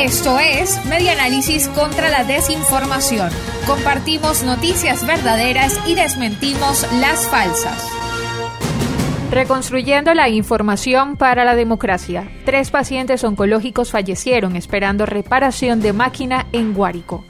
[0.00, 3.30] Esto es Medianálisis contra la desinformación.
[3.66, 7.88] Compartimos noticias verdaderas y desmentimos las falsas.
[9.30, 12.28] Reconstruyendo la información para la democracia.
[12.44, 17.24] Tres pacientes oncológicos fallecieron esperando reparación de máquina en Guárico.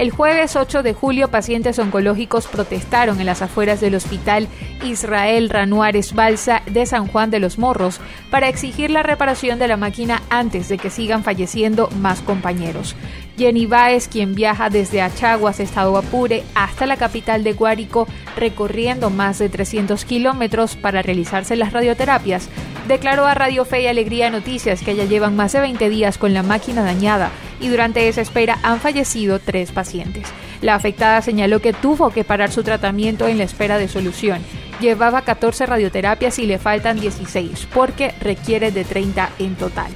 [0.00, 4.48] El jueves 8 de julio, pacientes oncológicos protestaron en las afueras del Hospital
[4.82, 8.00] Israel Ranuares Balsa de San Juan de los Morros
[8.30, 12.96] para exigir la reparación de la máquina antes de que sigan falleciendo más compañeros.
[13.36, 18.08] Jenny Baez, quien viaja desde Achaguas, Estado Apure, hasta la capital de Guárico,
[18.38, 22.48] recorriendo más de 300 kilómetros para realizarse las radioterapias,
[22.88, 26.32] declaró a Radio Fe y Alegría Noticias que ya llevan más de 20 días con
[26.32, 27.30] la máquina dañada
[27.60, 30.26] y durante esa espera han fallecido tres pacientes.
[30.62, 34.40] La afectada señaló que tuvo que parar su tratamiento en la espera de solución.
[34.80, 39.90] Llevaba 14 radioterapias y le faltan 16 porque requiere de 30 en total.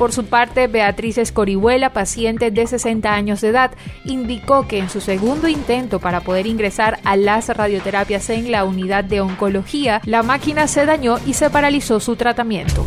[0.00, 3.72] Por su parte, Beatriz Escorihuela, paciente de 60 años de edad,
[4.06, 9.04] indicó que en su segundo intento para poder ingresar a las radioterapias en la unidad
[9.04, 12.86] de oncología, la máquina se dañó y se paralizó su tratamiento.